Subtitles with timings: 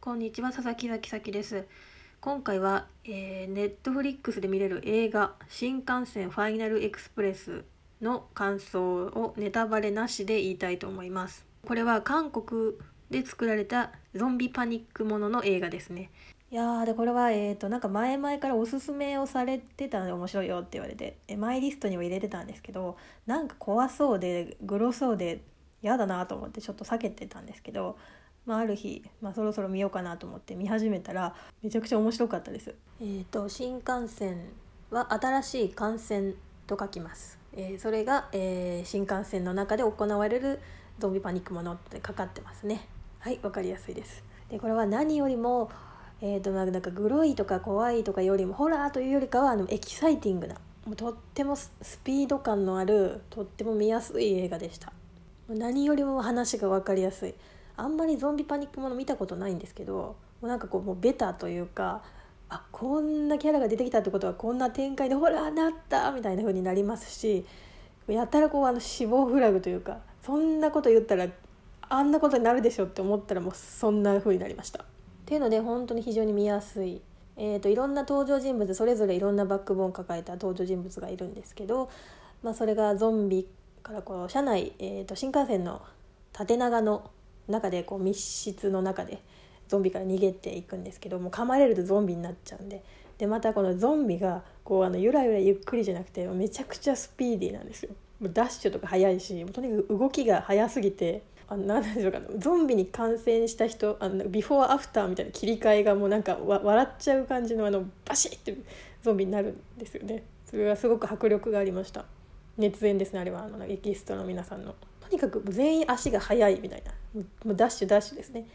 [0.00, 1.66] こんにちは佐々木崎咲です。
[2.20, 7.64] 今回は、えー、ネットフリックスで見れる映画「新幹線ファイナルエクスプレス」
[8.00, 11.44] の感想をネタバレなしで言いたいと思います。
[11.66, 12.74] これは韓国
[13.10, 16.12] で作られたゾンビパニックものの映画ですね。
[16.50, 25.40] いやーでこれはえっ、ー、となんか前々からおすすめをされてたので面白いよって言われてえマイリストには入れてたんですけどなんか怖そうでグロそうで
[25.82, 27.96] 嫌だなと思ってちょっと避けてたんですけど、
[28.44, 32.74] まあ、ある日、まあ、そろそろ見ようかなと思って見始めたらめちゃくちゃ面白かったです。
[33.00, 34.48] えーと、新幹線
[34.90, 36.34] は新しい幹線
[36.66, 37.38] と書きます。
[37.52, 40.60] えー、それが、えー、新幹線の中で行われる
[40.98, 42.88] ゾンビパニックものってかかってますね。
[43.18, 44.24] はいわかりやすいです。
[44.50, 45.70] でこれは何よりも
[46.22, 50.54] えーと、なんかグロいとか怖いとかよりもホラーというよりかはあのエキサイティングな
[50.86, 51.70] もうとってもス
[52.04, 54.92] ピード感のあるとっても見やすい映画でした
[55.48, 57.34] 何よりも話が分かりやすい
[57.76, 62.02] あんまりゾンビパニックもの見たことないんですけどもうなんかこうもうベタというか
[62.48, 67.44] あこんなキャラが出てきたってことはこんな展開でほらなったみたいな風になりますし
[68.08, 71.26] やたらこうあの死亡フラグというかそんなこと言ったら
[71.88, 74.84] あんなことになるでしょって思ったらもうそんな風になりました。
[75.26, 77.02] っていうので本当に非常に見やすい、
[77.36, 81.90] えーと、いろんな登場人物それぞれいろんなバックボーンを抱えた登場人物がいるんですけど、
[82.44, 83.48] まあ、それがゾンビ
[83.82, 85.82] からこう車内、えーと、新幹線の
[86.32, 87.10] 縦長の
[87.48, 89.20] 中でこう密室の中で
[89.66, 92.84] ゾンビから逃げていくんですけども噛まれるとゾンビになっちゃうんで
[93.18, 97.90] でまたこのゾンビがこうあのゆらゆらゆっくりじゃなくてめちゃくちゃスピーディーなんですよ。
[98.22, 108.56] ダッシュとか速いしとにかく動きが速すぎてあ何でしょうかゾンビに感染した人あのビフォーアフターみたいな切り替えがもうなんか笑っちゃう感じのあのバシッて
[109.02, 110.24] ゾンビになるんですよね。
[110.44, 112.04] それはすごく迫力がありました。
[112.56, 113.44] 熱演ですねあれは。
[113.44, 114.74] あのエキストの皆さんの。
[115.00, 116.92] とにかく全員足が速いみたいな。
[117.44, 118.46] もうダッシュダッシュですね。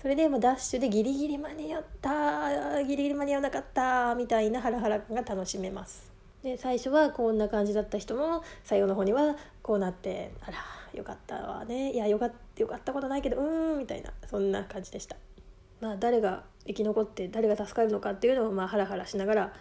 [0.00, 6.12] それでもダッシュでギリギリ間に合ったギリギリ間に合わなかったみたいなハラハラ感が楽しめます。
[6.42, 11.92] で最初はこんな感じだった人も最後の方にはこうなってあらよかったわね。
[11.92, 15.16] いやよかったよかったことないけどうーんみたいなそんな感じでした。
[15.80, 19.52] まあ誰が生き残って誰が助かるのかっていうのをまあハラハラしながら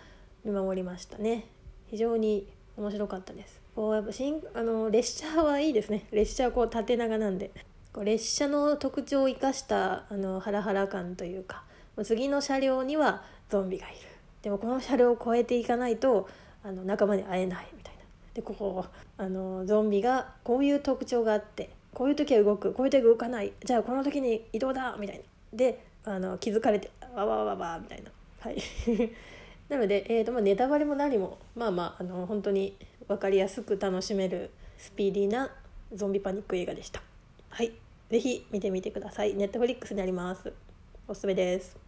[0.43, 1.45] 見守りましたね。
[1.87, 3.61] 非常に面白かったです。
[3.75, 6.07] こうやっぱ新あの列車はいいですね。
[6.11, 7.51] 列車はこう縦長なんで。
[7.93, 11.63] こう列車の特徴を生かしたあのハラハラ感というか
[12.03, 13.97] 次の車両にはゾンビがいる。
[14.43, 16.29] でもこの車両を越えていかないと
[16.63, 17.96] あの仲間に会えないみたいな。
[18.37, 18.85] でここ
[19.17, 25.23] あのゾンビがこういう特徴があってこういう時は動くこういう時は動かないじゃあこの時に移動だみたいな。
[25.57, 28.11] であの気づかれてわわわわみたいな。
[28.39, 28.57] はい。
[29.69, 32.77] なので、えーとまあ、ネタバレも何もまあまああの本当に
[33.07, 35.49] 分かりやすく楽しめるスピーディーな
[35.91, 37.01] ゾンビパニック映画でした。
[37.49, 37.71] はい。
[38.11, 39.33] 是非見てみてください。
[39.33, 40.53] ネットフリックスにあります。
[41.07, 41.86] おすすめです。